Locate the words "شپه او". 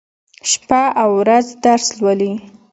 0.51-1.09